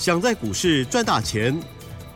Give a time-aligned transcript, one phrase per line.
[0.00, 1.54] 想在股市赚大钱，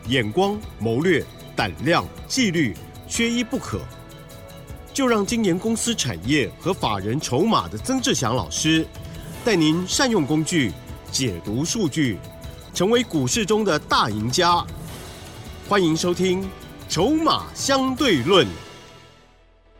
[0.07, 1.23] 眼光、谋略、
[1.55, 2.75] 胆量、纪律，
[3.07, 3.79] 缺一不可。
[4.91, 8.87] 就让金研公司产业和法人筹码的曾志祥老师，
[9.43, 10.71] 带您善用工具，
[11.11, 12.17] 解读数据，
[12.73, 14.65] 成为股市中的大赢家。
[15.69, 16.41] 欢迎收听
[16.89, 18.47] 《筹码相对论》。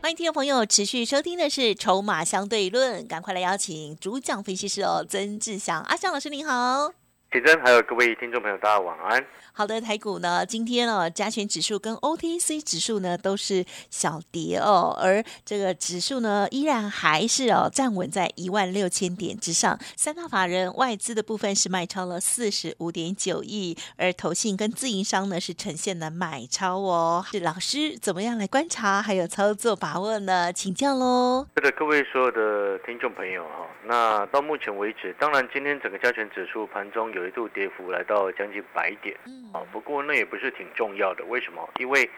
[0.00, 7.05] 欢迎听众朋友持续收听的是《筹码相对论》，赶快来邀请主讲分析师哦，曾志祥阿祥老师您好。
[7.36, 9.22] 启真，还有各位听众朋友，大家晚安。
[9.52, 19.78] 好的，台股呢，今天哦，加权指数跟 OTC 指数呢都是小跌哦，而这个指数呢依然还是哦站稳在一万六千点之上。
[19.96, 27.22] 三大法人外资的部分是卖超了四十五点九亿，而投信跟自营商呢是呈现了买超哦。
[27.30, 30.50] 是老师怎么样来观察还有操作把握呢？
[30.52, 31.46] 请教喽。
[31.56, 39.16] 是的，各位所有的听众朋友哈，那到目前为止，当然今天整个加权指数盘中有一度跌幅来到将近百点。
[39.52, 41.68] 啊，不过那也不是挺重要的，为什么？
[41.78, 42.08] 因为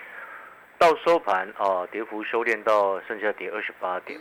[0.79, 4.19] 到收盘啊，跌幅收敛到剩下跌二十八点。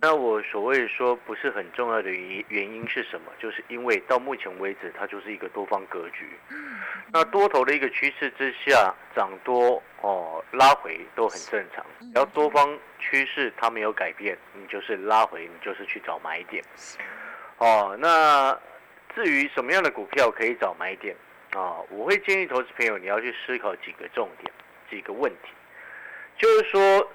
[0.00, 3.32] 那我所谓说不是很重要的原原因是什么？
[3.36, 6.30] 就是因为到目前为止，它就是一个多方格局。
[7.12, 11.84] 那多头的一个趋势之下，涨多哦拉回都很正常。
[12.14, 16.62] 然后多方趋势它没有改变，你就是拉回，你就是去找买点。
[17.56, 18.56] 哦，那
[19.14, 21.16] 至于什么样的股票可以找买点？
[21.52, 24.52] 啊，我会建议投资朋友你要去思考几个重点，
[24.90, 25.48] 几个问题，
[26.36, 27.10] 就是说，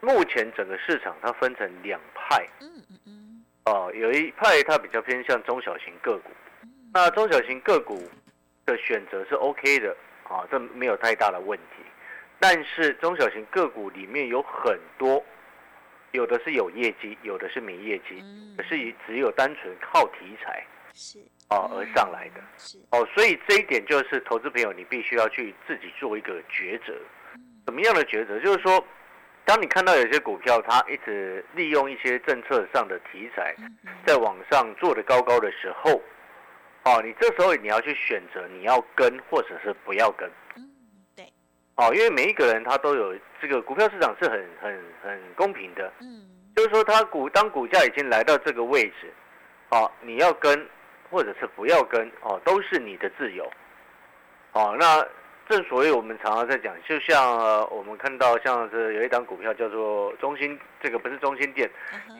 [0.00, 6.30] 目前整个市场它分成两派，嗯嗯嗯，哦，有一派它比较偏向中小型个股，
[6.94, 8.08] 那中小型个股
[8.64, 11.82] 的选择是 OK 的，啊，这没有太大的问题，
[12.38, 15.20] 但是中小型个股里面有很多，
[16.12, 18.22] 有的是有业绩，有的是没业绩，
[18.56, 20.64] 可是只有单纯靠题材，
[20.98, 21.18] 是。
[21.48, 26.92] 哦，而上来的，是哦，所以这一点就是投资朋友，你必须要去自己做一个抉择。
[27.64, 28.38] 什么样的抉择？
[28.40, 28.84] 就是说，
[29.46, 33.54] 当你看到有些股票它一直利用一些政策上的题材，
[34.04, 36.02] 在网上做的高高的时候，
[36.84, 40.30] 哦，你这时候你要去选择你要跟或者是不要跟。
[40.56, 40.68] 嗯，
[41.16, 41.32] 对。
[41.76, 45.90] 哦，因为每一个人他都有这个股票市场是很很很公平的。
[46.00, 49.10] 嗯，就是说，他股当股价已经来到这个位置，
[49.70, 50.68] 哦，你要跟。
[51.10, 53.50] 或者是不要跟哦，都是你的自由，
[54.52, 55.06] 哦，那
[55.48, 57.38] 正所谓我们常常在讲，就像
[57.70, 61.70] 我们看到像是有一档股票叫做中心，这个不是中心店，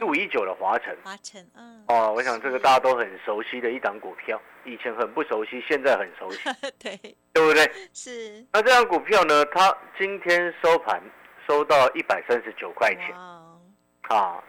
[0.01, 6.49] 一五一九的华晨，华晨，嗯，哦，我想这个大家都很熟悉的一档股票，以前很不熟悉，现在很熟悉，
[6.83, 6.97] 对，
[7.35, 7.71] 对不对？
[7.93, 8.43] 是。
[8.53, 10.99] 那这档股票呢，它今天收盘
[11.47, 13.15] 收到一百三十九块钱，
[14.09, 14.43] 啊，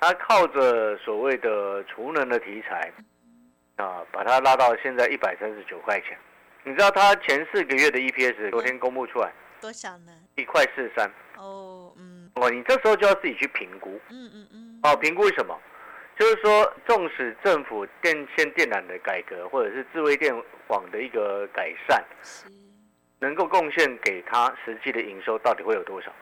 [0.00, 2.92] 它靠着所谓的储能的题材。
[3.76, 6.16] 啊，把它拉到现在一百三十九块钱，
[6.62, 10.12] 你知道它前四个月的 EPS 昨天公布出来多少呢？
[10.36, 11.10] 一块四三。
[11.36, 14.00] 哦，嗯，哦，你这时候就要自己去评估。
[14.10, 14.80] 嗯嗯嗯。
[14.82, 15.58] 哦，评估什么？
[16.16, 20.32] 就是说，纵使政府电线电缆的改革，或者是智慧电
[20.68, 22.04] 网的一个改善，
[23.18, 26.12] 能够贡献给他实际的营收到底会有多少？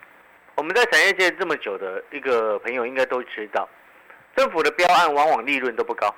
[0.57, 3.69] 我们在产业界这么久的一个朋友应该都知道，
[4.35, 6.15] 政府的标案往往利润都不高。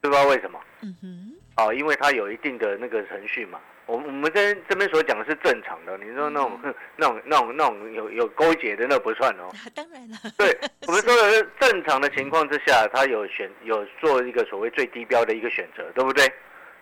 [0.00, 0.60] 不知道为什么？
[0.82, 3.60] 嗯哼，哦，因为它有一定的那个程序嘛。
[3.86, 6.60] 我我们这这边所讲的是正常的，你说那种
[6.96, 9.48] 那种那种那种有有勾结的那不算哦。
[9.74, 10.16] 当然了。
[10.36, 10.54] 对，
[10.86, 16.30] 我们说的是正常的情况之下，它有选有做一个所谓最低标的一个选择，对不对？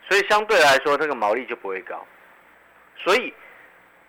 [0.09, 2.05] 所以相对来说，这个毛利就不会高。
[2.97, 3.33] 所以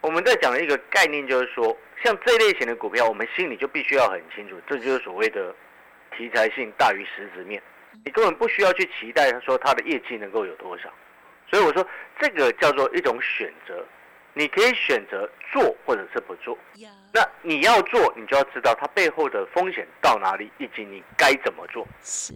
[0.02, 5.54] 我们在讲的一个概念就是说，像这类型的股票，我们心里就必须要很清楚，这就是所谓的
[6.18, 7.62] 题材性大于实质面。
[8.06, 10.90] 你根本不需要去期待说它的业绩能够有多少，
[11.50, 11.86] 所以我说
[12.20, 13.86] 这个叫做一种选择，
[14.34, 16.58] 你可以选择做或者是不做。
[17.14, 21.88] 那你要做，你就要知道它背后的风险到哪里，以及你该怎么做。
[22.04, 22.34] 是，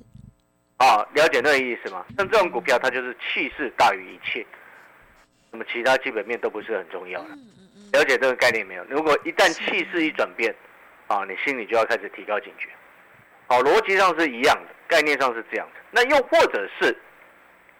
[0.77, 2.05] 啊，了解那个意思吗？
[2.17, 4.45] 像这种股票，它就是气势大于一切，
[5.51, 7.29] 那么其他基本面都不是很重要的。
[7.93, 8.83] 了解这个概念没有？
[8.89, 10.55] 如果一旦气势一转变，
[11.07, 12.69] 啊，你心里就要开始提高警觉。
[13.51, 14.73] 好，逻辑上是一样的。
[14.87, 16.97] 概念上是这样的，那又或者是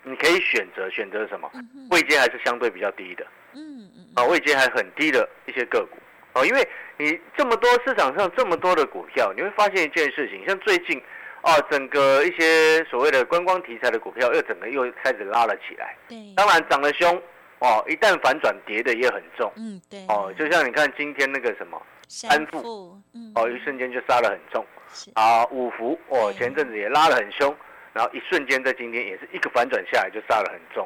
[0.04, 1.50] 你可以选择选择什么？
[1.92, 5.98] 位阶还是相对比较低的，嗯嗯，啊位阶还很低的一些个股。
[6.34, 11.02] 哦，因为你这么多市场上这么多的股票，你会发现一件事情，像最近
[11.42, 17.22] 啊整个一些所谓的观光题材的股票又整个又开始拉了起来，对，当然涨得凶
[17.60, 21.82] 哦，一旦反转跌的也很重，嗯对，哦就像你看今天那个什么
[22.30, 24.66] 安富，嗯哦一瞬间就杀得很重。
[25.14, 27.56] 啊，五福哦，前阵子也拉得很凶，
[27.94, 30.86] 然后一瞬间在今天也是一个反转下来就杀得很重，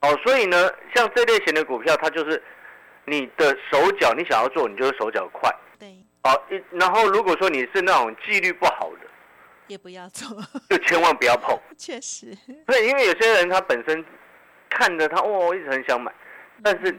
[0.00, 2.42] 哦，哦，所以呢，像这类型的股票，它就是
[3.04, 5.54] 你的手脚，你想要做，你就是手脚快。
[5.78, 9.06] 对，哦，一然后如果说你是那种纪律不好的，
[9.66, 11.54] 也不要做，就千万不要碰。
[11.76, 12.34] 确实，
[12.66, 14.02] 对，因为有些人他本身
[14.70, 16.10] 看着他哦，一直很想买，
[16.62, 16.98] 但是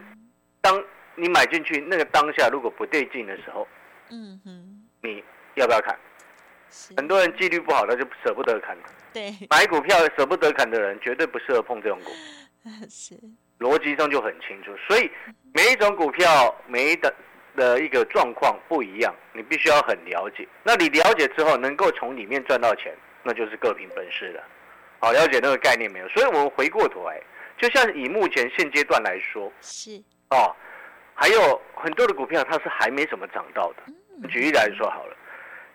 [0.62, 0.84] 当
[1.18, 3.68] 你买进去那个当下如果不对劲的时候，
[4.12, 5.24] 嗯哼，你
[5.56, 5.98] 要不要砍？
[6.70, 8.78] 是，很多人纪律不好，他就舍不得砍。
[9.14, 12.12] 对，买股票舍不得砍的人，绝对不适合碰这种股。
[12.90, 13.16] 是，
[13.60, 15.10] 逻辑上就很清楚，所以
[15.54, 17.14] 每一种股票每一的
[17.56, 20.48] 的一个状况不一样，你必须要很了解。
[20.64, 22.94] 那你了解之后，能够从里面赚到钱，
[23.24, 24.44] 那就是各凭本事了。
[25.00, 26.08] 好，了解那个概念没有？
[26.10, 27.22] 所以我们回过头来，
[27.58, 30.56] 就像以目前现阶段来说，是，哦，
[31.20, 34.30] 还有很多的股票它是还没怎么涨到的。
[34.30, 35.16] 举例来说好了，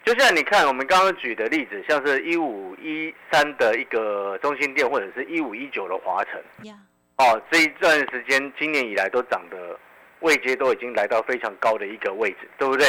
[0.05, 6.43] 就像你看我们刚刚举的例子，像是一五一三的一个中心店，或者是一五一九的华晨。
[6.63, 6.75] 呀，
[7.19, 9.79] 哦，这一段时间今年以来都涨的
[10.21, 12.87] 位阶都已经来到非常高的一个位置，对不对？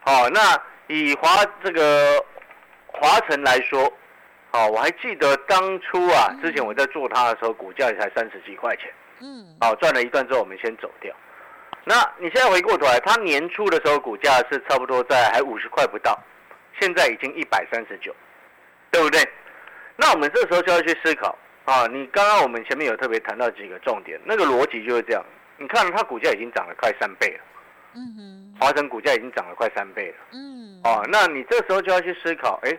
[0.00, 0.40] 好、那
[0.86, 2.24] 以华这个
[2.86, 3.82] 华晨来说，
[4.52, 11.14] 哦，我还记得当初啊，之前我在做它的时候，股价也才三十几块钱，嗯，好、赚了一段之后，我们先走掉。
[11.84, 16.18] 那你现在回过头来，它年初的时候股价是差不多在还五十块不到，
[16.78, 18.14] 现在已经一百三十九，
[18.90, 19.20] 对不对？
[19.96, 25.24] 那我们这时候就要去思考啊，你刚刚我们前面有特别谈到几个重点，那个逻辑就是这样。
[25.56, 27.44] 你看它股价已经涨了快三倍了，
[27.94, 32.78] 嗯哼，华晨股价已经涨了快三倍了，嗯，哦，那你这时候就要去思考，哎，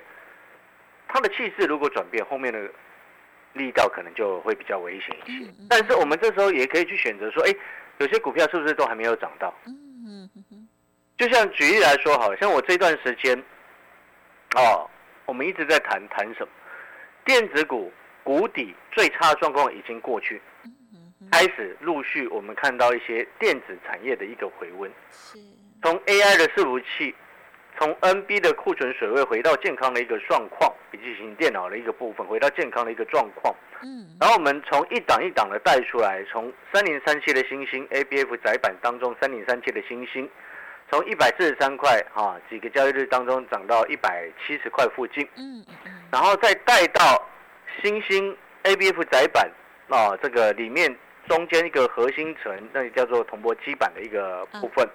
[1.08, 2.60] 它的气势如果转变，后面的
[3.54, 5.54] 力道可能就会比较危险一些。
[5.70, 7.54] 但是我们这时候也可以去选择说，哎，
[8.00, 9.54] 有些股票是不是都还没有涨到？
[11.18, 13.38] 就像举例来说，好像我这段时间，
[14.56, 14.90] 哦，
[15.26, 16.48] 我们一直在谈谈什么？
[17.24, 17.92] 电子股
[18.24, 20.42] 谷底最差的状况已经过去，
[21.32, 25.38] 开始陆续我们看到一些电子产业的一个回温，是，
[25.84, 27.14] 从 AI 的伺服器，
[27.82, 33.56] 从 NB 的库存水位回到健康的一个状况，笔记型电脑的一个部分回到健康的一个状况。
[33.82, 40.30] 嗯，然后我们从一档一档的带出来，从三零三七的星星 ABF 窄板当中，三零三七的星星，
[40.92, 47.28] 从一百四十三块啊几个交易日当中涨到一百七十块附近，嗯嗯然后再带到
[47.82, 49.50] 星星 ABF 窄板
[49.90, 50.96] 啊这个里面
[51.28, 54.88] 中间一个核心层，那个叫做铜箔基板的一个部分，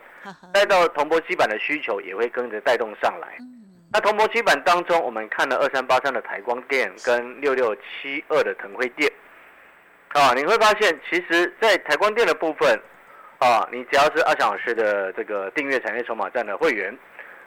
[0.52, 3.36] 带到铜箔基板的需求也会跟着带动上来。
[3.40, 9.10] 嗯，那铜箔基板当中，我们看了二三八三的台光电跟六六七二的腾辉电，
[10.08, 12.78] 啊，你会发现，其实，在台光电的部分，
[13.38, 16.96] 啊，你只要是阿翔老师的这个订阅产业筹码站的会员，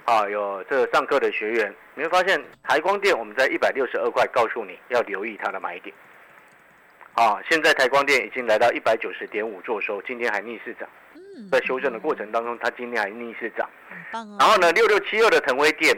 [0.05, 5.93] 啊，有这个上课的学员，你会发现台光电我们在一百六十二块告诉你要留意它的买点，
[7.19, 13.69] 啊，现在台光电已经来到一百九十点五做收，今天还逆势涨，嗯，在修正的过程当中，它今天还逆势涨，
[14.13, 15.93] 然后呢，六六七二的腾威电。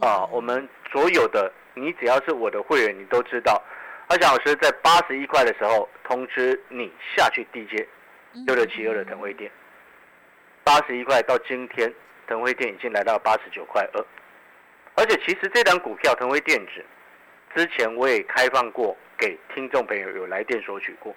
[0.00, 3.62] 啊，我们所有的你只要是我的会员，你都知道，
[4.08, 7.86] 阿翔老师在八十一块的时候通知你下去低接
[8.46, 9.48] 六六七二的腾威电，
[10.64, 11.92] 八十一块到今天
[12.26, 14.04] 腾威电已经来到八十九块二，
[14.96, 16.84] 而且其实这档股票腾威电子
[17.54, 21.14] 之前我也开放过给听众朋友有来电索取过，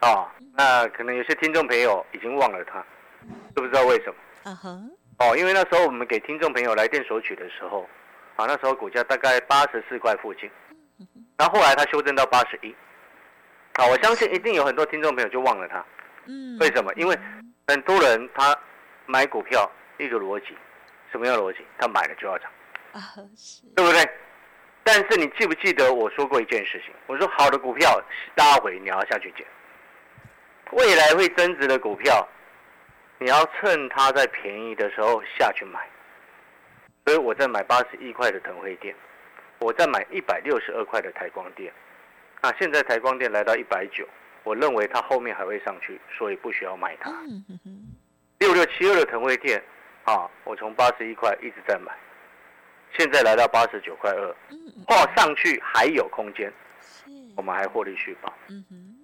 [0.00, 2.84] 啊，那可能有些听众朋友已经忘了他，
[3.54, 4.14] 知不知道为什么？
[4.44, 4.68] 啊哈，
[5.18, 7.88] 哦，因为那时候我们给听众朋友来电索取的时候，
[8.36, 10.50] 啊，那时候股价大概八十四块附近，
[11.36, 12.74] 然后后来它修正到八十一，
[13.74, 15.84] 啊，我相信一定有很多听众朋友就忘了它，
[16.26, 16.92] 嗯，为什么？
[16.94, 17.18] 因为
[17.66, 18.54] 很多人他
[19.06, 20.56] 买股票一个逻辑，
[21.10, 21.64] 什么样的逻辑？
[21.78, 22.50] 他买了就要涨，
[22.92, 23.00] 啊
[23.36, 24.02] 是，对不对？
[24.84, 26.92] 但是你记不记得我说过一件事情？
[27.06, 28.02] 我说好的股票
[28.36, 29.46] 拉回你要下去捡，
[30.72, 32.26] 未来会增值的股票，
[33.18, 35.80] 你要趁它在便宜的时候下去买。
[37.04, 38.94] 所以我在买八十一块的腾辉店，
[39.58, 41.72] 我在买一百六十二块的台光电，
[42.40, 44.06] 那，现在台光电来到一百九，
[44.44, 47.12] 我认为它后面还会上去，所以不需要卖它。
[48.38, 49.62] 六六七二的腾辉店，
[50.04, 51.92] 啊，我从八十一块一直在买，
[52.96, 56.52] 现在来到八十九块二，嗯嗯画上去还有空间，
[57.36, 58.32] 我们还获利续保。
[58.48, 58.96] 嗯哼，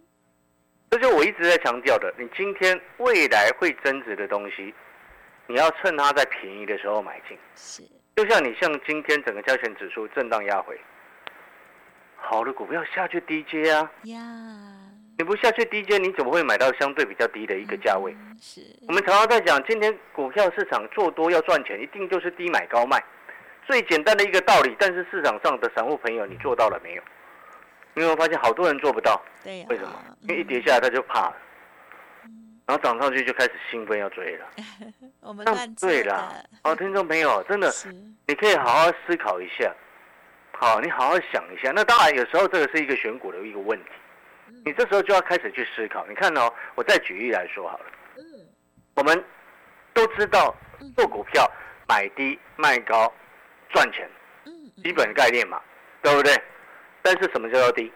[0.90, 4.74] 这就我一直在强调的，你今天未来会增值的东西，
[5.46, 7.38] 你要趁它在便宜的时候买进。
[7.54, 7.82] 是，
[8.16, 10.78] 就像你像今天整个加权指数震荡压回，
[12.16, 14.20] 好的股票下去低阶啊，呀，
[15.16, 18.12] 你不下去低阶，你怎么会买到相对比较低的一个价位？
[18.12, 23.02] 嗯是，我们常常在讲，今天股票市场做多要赚钱，一定就是低买高卖，
[23.68, 24.74] 最简单的一个道理。
[24.78, 27.02] 但是市场上的散户朋友，你做到了没有？
[27.92, 29.20] 你有没有发现好多人做不到？
[29.44, 29.92] 为什么？
[30.22, 31.36] 因为一跌下来他就怕了，
[32.64, 34.46] 然后涨上去就开始兴奋要追了。
[35.20, 36.32] 我们乱对啦，
[36.62, 37.70] 哦，听众朋友，真的，
[38.26, 39.70] 你可以好好思考一下。
[40.52, 41.70] 好，你好好想一下。
[41.74, 43.90] 那当然，有时候这个是一个选股的一个问题，
[44.64, 46.06] 你这时候就要开始去思考。
[46.08, 47.84] 你看哦，我再举例来说好了。
[48.16, 48.22] 嗯。
[48.94, 49.24] 我们
[49.92, 50.54] 都知道
[50.96, 51.48] 做股票
[51.86, 53.12] 买低卖高
[53.70, 54.08] 赚钱，
[54.82, 55.60] 基本概念嘛，
[56.02, 56.34] 对不对？
[57.02, 57.92] 但是什么叫做低？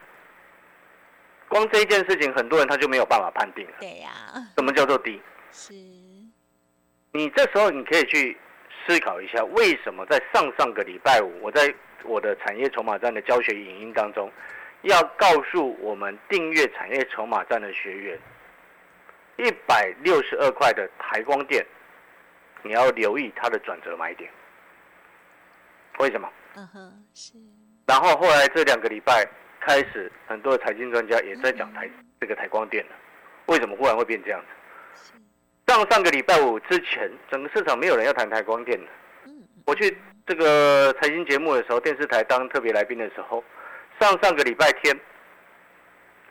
[1.48, 3.72] 光这一件事情，很多人他就没有办法判定了。
[3.80, 4.10] 对呀。
[4.56, 5.20] 什么叫做低？
[5.50, 5.74] 是。
[7.14, 8.36] 你这时候你可以去
[8.86, 11.72] 思考一下，为什么在上上个礼拜五，我在
[12.04, 14.32] 我的产业筹码站的教学影音当中，
[14.82, 18.18] 要告诉我们订阅产业筹码站的学员，
[19.36, 21.66] 一百六十二块的台光电，
[22.62, 24.30] 你要留意它的转折买点。
[26.02, 26.28] 为什么？
[26.56, 27.34] 嗯哼，是。
[27.86, 29.24] 然后后来这两个礼拜
[29.60, 31.88] 开始，很多的财经专家也在讲台
[32.20, 32.90] 这个台光电了。
[33.46, 35.14] 为什么忽然会变这样子？
[35.68, 38.86] 上上个礼拜五之前，整个市场没有人要谈台光电的。
[39.64, 43.44] 我去这个财经节目的时候，电视台当特别来宾的时候，
[44.00, 44.98] 上上个礼拜天，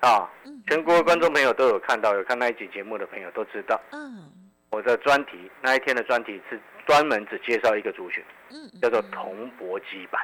[0.01, 0.29] 啊，
[0.67, 3.79] 全国观众朋友都有看到，有看那一集节目的朋友都知道。
[3.93, 4.29] 嗯。
[4.71, 10.21] 我的专题那一天的专题是专门只介绍一个族群，嗯，叫做铜箔基板。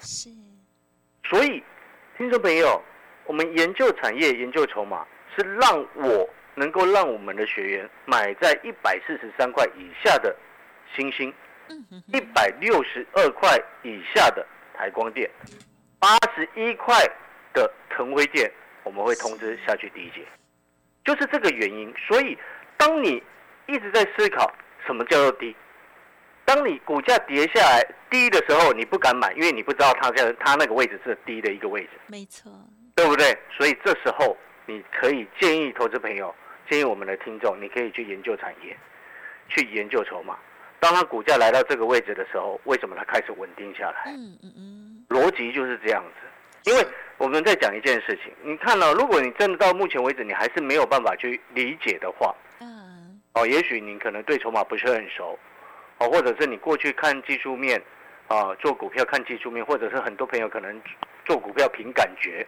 [0.00, 0.28] 是。
[1.24, 1.62] 所以，
[2.16, 2.82] 听众朋友，
[3.24, 5.06] 我们研究产业、研究筹码，
[5.36, 10.34] 是让我能够让我们的学员买在一百四十三块以下的
[10.96, 11.32] 星星，
[12.06, 15.30] 一百六十二块以下的台光电，
[15.98, 16.94] 八十一块
[17.52, 18.50] 的腾辉电，
[18.84, 20.26] 我们会通知下去第一节，
[21.04, 21.94] 就是这个原因。
[22.08, 22.38] 所以，
[22.76, 23.22] 当你
[23.66, 24.50] 一直在思考
[24.86, 25.54] 什么叫做低。
[26.48, 32.50] 当你股价跌下来低的时候，你不敢买，因为你不知道它在它那个位置是低的一个位置，没错，
[32.94, 33.36] 对不对？
[33.50, 36.34] 所以这时候你可以建议投资朋友，
[36.70, 38.74] 建议我们的听众，你可以去研究产业，
[39.50, 40.38] 去研究筹码。
[40.80, 44.04] 当它股价来到这个位置的时候，为什么它开始稳定下来？
[44.06, 46.70] 嗯嗯嗯，逻辑就是这样子。
[46.70, 46.86] 因为
[47.18, 55.38] 我们在讲一件事情，你看到，如果你真的到目前为止你还是没有办法去理解的话，嗯，哦，也许你可能对筹码不是很熟。
[55.98, 57.82] 哦，或者是你过去看技术面，
[58.28, 60.80] 啊，做股票看技术面，或者是很多朋友可能
[61.24, 62.46] 做股票凭感觉，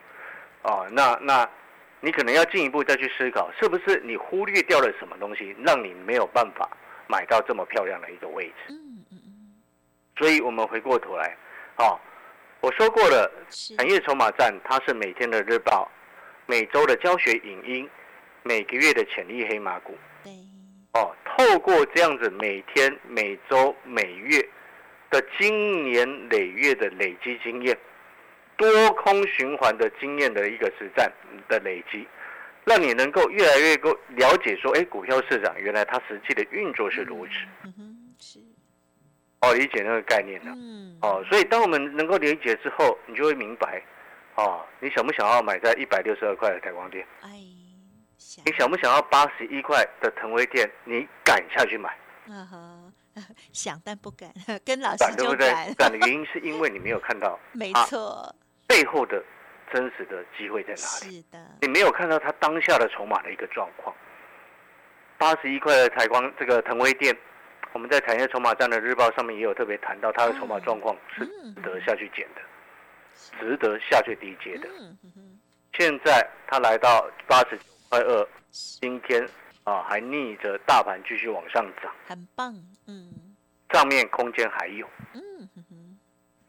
[0.63, 1.49] 啊，那那，
[2.01, 6.69] 你可能要进一步再去思考，是不是你忽略掉了什么东西，让你没有办法
[7.09, 8.53] 买到这么漂亮的一个位置？
[8.69, 9.53] 嗯嗯嗯。
[10.17, 11.37] 所以我们回过头来，
[11.77, 11.99] 啊，
[12.61, 13.31] 我说过了，
[13.77, 15.91] 产业筹码站它是每天的日报，
[16.47, 17.91] 每周的教学影音，
[18.45, 19.97] 每个月的潜力黑马股。
[20.23, 20.33] 对。
[20.93, 24.47] 哦，透过这样子每天、每周、每月
[25.09, 27.75] 的经年累月的累积经验，
[28.59, 31.11] 多空循环的经验的一个实战
[31.49, 32.07] 的累积，
[32.67, 37.33] 让你能够越来越够了解说，哎，股票市场原来它实际的运作是如此。
[37.65, 38.39] 嗯哼，是。
[39.41, 40.53] 哦，理解那个概念了。
[40.55, 40.99] 嗯。
[41.01, 43.83] 哦，所以当我们能够理解之后，你就会明白，
[44.35, 47.03] 哦，你想不想要买在一百六十二块的台光电？
[47.23, 47.31] 哎。
[48.45, 50.71] 你想不想要八十一块的腾威店？
[50.85, 51.97] 你敢下去买？
[52.29, 52.93] 嗯哼，
[53.53, 54.31] 想但不敢，
[54.65, 55.73] 跟老师就敢。
[55.75, 58.35] 敢的 原因是因为你没有看到，没错，
[58.67, 59.25] 背后的
[59.73, 61.23] 真实的机会在哪里？
[61.23, 63.95] 是的，你没有看到他当下的筹码的一个状况。
[65.17, 67.17] 八十一块的采光这个腾威店，
[67.73, 71.25] 我们在产业筹码站的日报上面也有特别谈到，它的筹码状况是
[71.55, 72.43] 值得下去捡的，
[73.41, 74.69] 值得下去低阶的。
[75.79, 77.59] 现在它来到八十。
[77.91, 79.29] 二二，今天
[79.65, 82.55] 啊还逆着大盘继续往上涨，很棒，
[82.87, 83.35] 嗯，
[83.73, 85.21] 上面空间还有，嗯
[85.57, 85.99] 哼哼，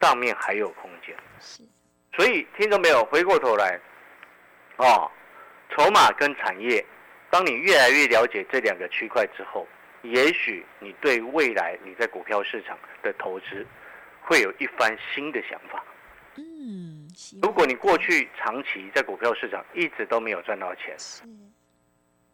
[0.00, 1.64] 上面还有空间，是，
[2.16, 3.80] 所以听众没有回过头来，
[4.76, 5.10] 哦，
[5.70, 6.84] 筹码跟产业，
[7.28, 9.66] 当你越来越了解这两个区块之后，
[10.02, 13.66] 也许你对未来你在股票市场的投资
[14.22, 15.84] 会有一番新的想法，
[16.62, 17.08] 嗯。
[17.42, 21.22] 如果你过去长期在股票市场一直都没有赚到钱，是，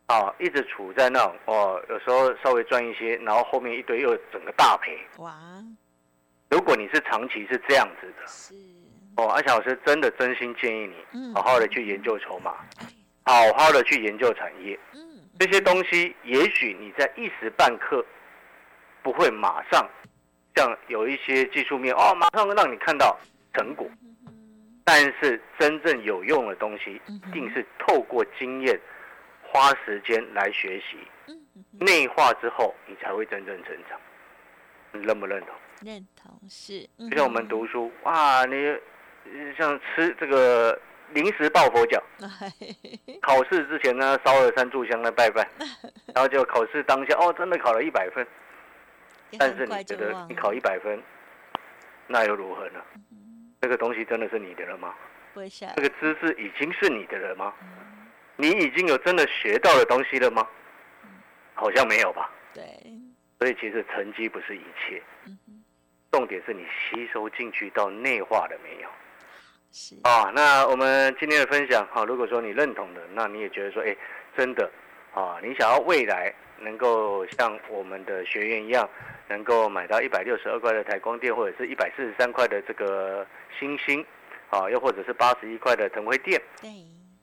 [0.07, 4.99] 啊，一直处在那种哦，有时候稍微赚一些，然后后面一堆又整个大赔。
[5.19, 5.35] 哇！
[6.51, 8.55] 如果你是长期是这样子的，是，
[9.17, 12.55] 哦，阿强老师真的真心建议你，好好的去研究筹码，
[13.25, 15.01] 好好的去研究产业，嗯，
[15.39, 18.05] 这些东西也许你在一时半刻
[19.03, 19.87] 不会马上，
[20.55, 23.19] 像有一些技术面哦，马上让你看到
[23.53, 23.87] 成果。
[24.91, 28.81] 但是真正有用的东西，一定是透过经验、
[29.43, 30.97] 花时间来学习、
[31.79, 34.01] 内化之后，你才会真正成长。
[34.93, 35.51] 你认不认同？
[35.85, 36.89] 认同是。
[37.11, 38.75] 就像我们读书，哇，你
[39.59, 40.81] 像吃这个
[41.11, 42.03] 临时抱佛脚，
[43.21, 45.47] 考试之前呢烧了三炷香来拜拜，
[46.15, 48.27] 然后就考试当下哦真的考了一百分，
[49.39, 50.99] 但是你觉得你考一百分，
[52.07, 52.81] 那又如何呢？
[53.61, 54.95] 这个东西真的是你的了吗？
[55.77, 57.55] 这个知识已经是你的了吗？
[58.37, 60.47] 你已经有真的学到的东西了吗？
[61.55, 62.31] 好像没有吧。
[62.55, 62.65] 对。
[63.39, 65.01] 所以其实成绩不是一切，
[66.11, 68.89] 重点是你吸收进去到内化了没有？
[69.71, 69.95] 是。
[70.03, 73.97] 啊，那我们今天的分享哈，如果说你认同的，那你也觉得说，哎，
[74.37, 74.69] 真的
[75.15, 78.89] 啊，你想要未来能够像我们的学员一样，
[79.29, 83.27] 能够买到一百六十二块的台光电，或者是一百四十三块的这个
[83.59, 84.05] 星星。
[84.51, 86.71] 啊，又或者是八十一块的腾辉店，对，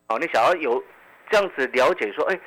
[0.10, 0.84] 哦，你想要有
[1.28, 2.40] 这样子了解说，哎，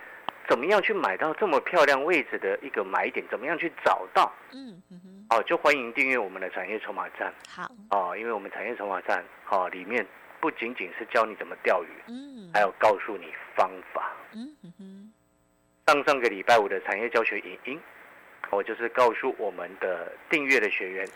[0.49, 3.27] 怎么样去买到这么漂亮位置的一个买点？
[3.29, 4.33] 怎么样去找到？
[4.53, 7.35] 嗯嗯哼，哦，就欢迎订阅我们的产业筹码站。
[7.49, 10.07] 好，哦，因为我们产业筹码站，哦，里面
[10.39, 14.13] 不仅仅是教你怎么钓鱼，嗯，还有告诉你方法。
[14.33, 15.13] 嗯嗯哼，
[15.89, 17.81] 上上个礼拜五的产业教学影音，
[18.51, 21.07] 我就是告诉我们的订阅的学员。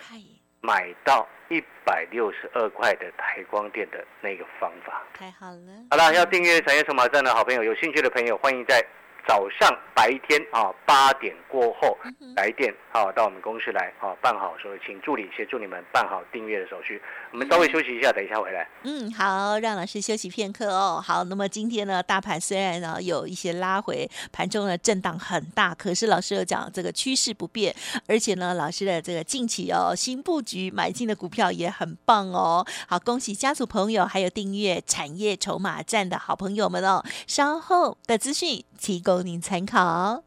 [0.64, 5.86] 买到一百六十二块的台光电的那个方法，太好了。
[5.90, 8.80] 好了，要订阅产业筹码站的好朋友，有兴趣的朋友，欢迎在。
[9.26, 11.96] 早上白天啊八点过后
[12.34, 17.00] 来电啊到我们公司来啊办好，所以请助理协助你们办好订阅的手续。
[17.30, 18.68] 我们稍微休息一下，等一下回来。
[18.82, 21.00] 嗯，好，让老师休息片刻哦。
[21.00, 27.72] 好，那么今天呢，大盘虽然呢有一些拉回，盘中的震荡很大，可是老师有讲这个趋势不变，
[28.08, 32.66] 而且呢，老师的这个近期哦新布局买进的股票也很棒哦。
[32.88, 37.04] 好，恭喜家族朋友还有订阅产业筹码站的好朋友们哦。
[37.28, 39.11] 稍后的资讯提供。
[39.12, 40.24] 供您参考。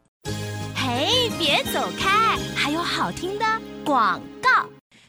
[0.76, 3.44] 嘿，别走开，还有好听的
[3.84, 4.20] 广。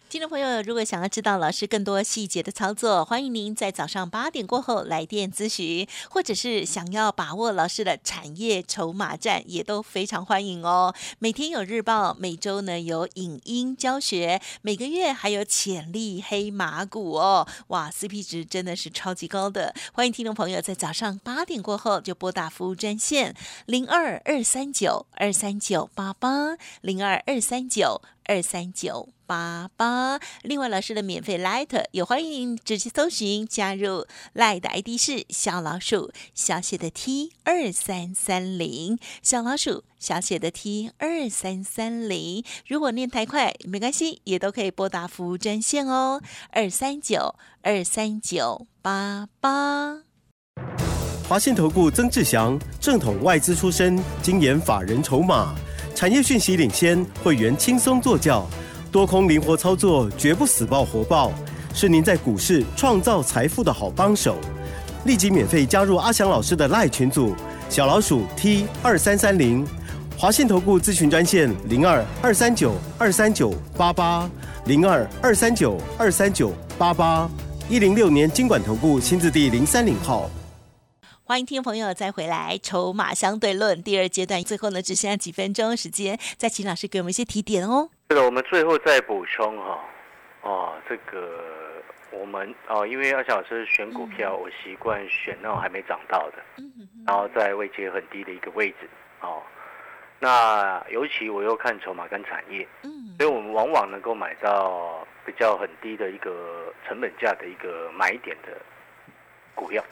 [0.09, 10.95] 听众朋友，如果想要知道老师更多细节的操作，欢迎您在早上八点过后来电咨询，或者是想要把握老师的产业筹码战，也都非常欢迎哦。
[11.19, 17.45] 每天有日报，每周呢有影音教学，每个月还有潜力黑马股哦。
[17.67, 19.75] 哇，CP 值真的是超级高的。
[19.91, 28.01] 欢迎听众朋友在早上八点过后就拨打服务专线零二二三九二三九八八零二二三九。
[28.27, 42.43] 二三九八八，另外老师的免费 Light 也欢迎您直接搜寻加入 Light 的 ID 是小老鼠小写的 T 二三三零，小老鼠小写的 T 二三三零。
[42.67, 50.01] 如果念太快没关系，也都可以拨打服务专线哦，二三九二三九八八。
[51.29, 55.53] 华信投顾曾志祥，正统外资出身，精研法人筹码。
[55.97, 58.45] 产业讯息领先，会员轻松做教，
[58.91, 61.33] 多空灵活操作，绝不死爆活爆，
[61.73, 64.37] 是您在股市创造财富的好帮手。
[65.05, 67.35] 立即免费加入阿翔老师的赖群组，
[67.67, 69.65] 小老鼠 T 二三三零，
[70.15, 74.29] 华信投顾咨询专线零二二三九二三九八八
[74.65, 77.27] 零二二三九二三九八八
[77.67, 80.29] 一零六年经管投顾新字第零三零号。
[81.27, 87.89] 欢迎听众朋友再回来，筹码相对论第二阶段，最后呢只剩下几分钟时间，再请老师给我们一些提点哦。
[88.09, 89.77] 是的，我们最后再补充哈，
[90.43, 91.43] 哦，这个
[92.11, 96.37] 我们哦，因为阿小老师选股票，我习惯选那种还没涨到的，
[97.05, 99.43] 然后在位阶很低的一个位置哦。
[100.19, 108.57] 那尤其我又看筹码跟产业，嗯，所以我们往往能够买到比较很低的一个成本价的一个买点的
[109.53, 109.83] 股票。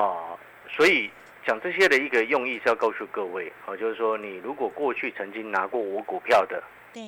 [0.00, 1.10] 啊，所以
[1.46, 6.62] 讲这些的一个用意是要告诉各位，啊，就是说你如果过去曾经拿过我股票的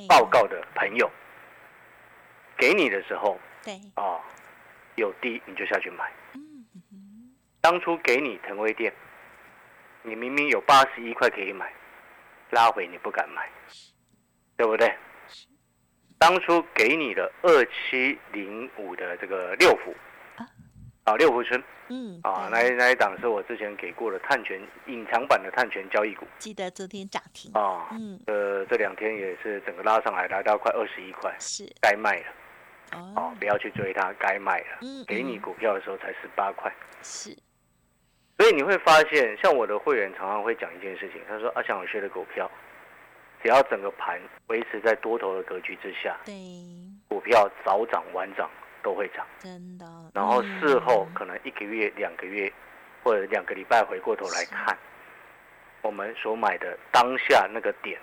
[0.07, 1.11] 报告的朋友，
[2.55, 4.21] 给你的时候，对，啊，
[4.97, 6.13] 有低你就下去买。
[6.35, 6.41] 嗯
[7.63, 8.93] 当初给你腾威店，
[10.03, 11.73] 你明明有八十一块可以买，
[12.51, 13.49] 拉回你不敢买，
[14.57, 14.93] 对不对？
[16.19, 19.95] 当初给你的二七零五的这个六福。
[21.05, 32.27] 啊，六福村，嗯，啊，那那一档是我之前给过的探权隐藏版的探权交易股，记得昨天涨停啊，嗯，呃，这两天也是整个拉上来，来到快二十一块，是该卖了，
[33.17, 37.37] 哦，不要去追它，该卖了，嗯，给你股票的时候才十八块，是，
[38.39, 42.49] 所以你会发现，像我的会员常常会讲一件事情，他说阿强我学的股票，
[43.43, 46.33] 只要整个盘维持在多头的格局之下，对，
[47.09, 48.49] 股票早涨晚涨。
[48.83, 49.87] 都会涨，真的。
[50.13, 52.53] 然后事后可能一个月、两个月，
[53.03, 54.77] 或者两个礼拜回过头来看，
[55.81, 57.99] 我们所买的当下那个点，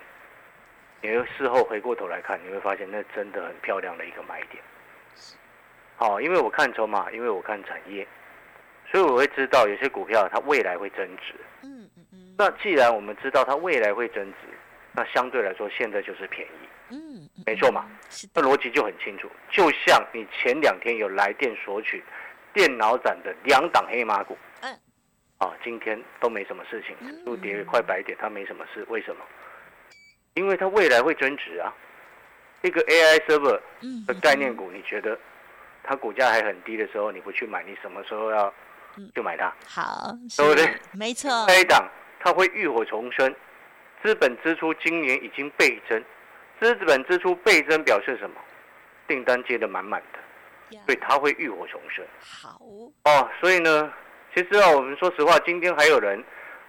[1.02, 4.62] 你会事后回过头来看，你会发现那真的很漂亮的一个买点。
[5.96, 8.06] 好，因为我看筹码，因为我看产业，
[8.90, 11.34] 所以我会知道有些股票它未来会增值。
[11.62, 12.34] 嗯嗯嗯。
[12.38, 14.48] 那既然我们知道它未来会增值，
[14.92, 16.68] 那相对来说现在就是便宜。
[17.40, 17.84] 嗯，没错嘛。
[18.34, 19.30] 那逻辑就很清楚。
[19.50, 22.02] 就像你前两天有来电索取
[22.52, 24.72] 电脑展的两档黑马股，嗯，
[25.38, 28.84] 啊，今天都没什么事情，指数跌快百点，它没什么事。
[28.88, 29.24] 为什么？
[30.34, 31.74] 因为它未来会增值啊。
[32.62, 33.58] 一个 AI server
[34.06, 35.18] 的概念股，你觉得
[35.82, 38.52] 它股价还很低的时候，你不去买，你什么时候要
[39.14, 39.50] 就买它？
[39.66, 40.78] 好，对不对？
[40.92, 41.30] 没错。
[41.46, 41.88] A 档
[42.20, 43.34] 它会浴火重生，
[44.02, 46.04] 资本支出今年已经倍增，
[46.60, 48.36] 资本支出倍增表示什么？
[49.08, 52.04] 订单接的满满的，所以它会浴火重生。
[52.20, 52.60] 好
[53.04, 53.92] 哦，所以呢，
[54.32, 56.22] 其实啊，我们说实话，今天还有人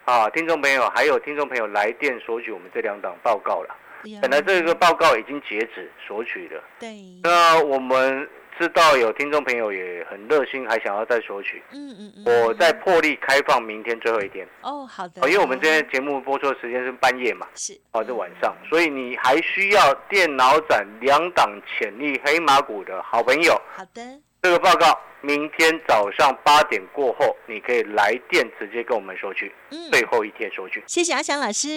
[0.06, 3.76] 啊，听众朋友还有听众朋友来电索取我们这两档报告了。
[4.20, 6.90] 本来这个报告已经截止索取了，对。
[7.22, 8.28] 那我们
[8.62, 11.64] 知道有听众朋友也很热心，还想要再索取。
[11.72, 12.46] 嗯嗯嗯。
[12.46, 14.48] 我在破例开放明天最后一天。
[14.62, 15.20] 哦，好的。
[15.24, 17.48] 哦，因为我们今天节目播出的时间是半夜嘛。
[17.56, 17.74] 是。
[17.94, 23.60] 哦，是晚上，所以你还需要电脑展两档潜力黑马股的好朋友。
[23.76, 24.22] 好的。
[24.44, 29.52] 这个报告明天早上八点过后，你可以来电直接跟我们索取。
[29.72, 29.90] 嗯。
[29.90, 30.84] 最后一天索取。
[30.86, 31.68] 谢谢阿翔老师。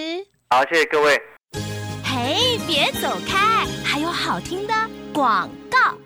[0.50, 1.18] 好，谢谢各位。
[2.04, 3.64] 嘿，别走开！
[3.84, 4.74] 还有好听的
[5.12, 5.96] 广告。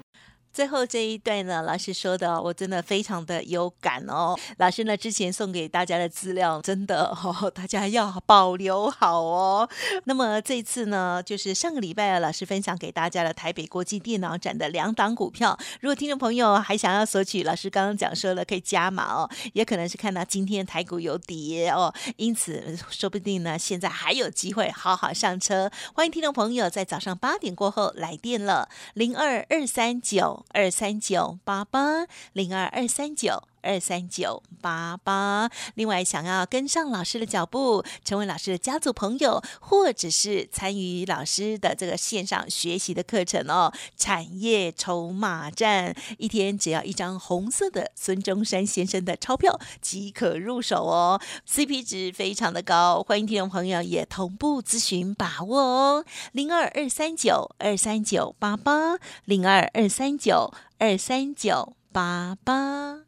[0.59, 4.37] 最后这一段呢，老师说的，我真的非常的有感哦。
[4.57, 9.71] 老师呢之前送给大家的资料，真的哦，大家要保留好哦。
[10.03, 15.57] 那么这次呢，就是上个礼拜啊老师分享给大家的台北国际电脑展的两档股票。
[15.81, 25.71] 如果听众朋友还想要索取，老师刚刚讲说了可以加码哦，也可能是看到今天台股有跌哦，因此说不定呢，现在还有机会好好上车。
[25.95, 30.45] 欢迎听众朋友在早上八点过后来电了，零二二三九。
[30.49, 33.49] 二三九八八零二二三九。
[33.63, 35.51] 二三九八八。
[35.75, 60.55] 另外，想要跟上老师的脚步，成为老师的家族朋友，或者是参与老师的这个线上学习的课程哦，产业筹码战，一天只要一张红色的孙中山先生的钞票即可入手哦，CP 值非常的高，欢迎听众朋友也同步咨询把握哦，零二二三九二三九八八零二二三九。
[60.81, 63.08] 二三九八八。